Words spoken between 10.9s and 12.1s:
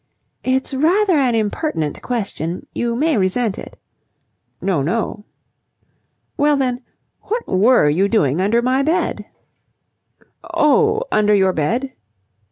under your bed?"